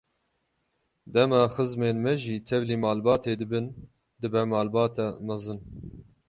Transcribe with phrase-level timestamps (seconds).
[1.13, 3.65] Dema xizmên me jî tevlî malbatê dibin,
[4.21, 5.59] dibe malbata mezin.